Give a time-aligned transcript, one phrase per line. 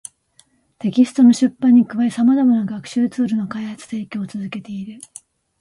[0.79, 4.99] テキストの出版に加え、様々な学習ツールの開発・提供を続けている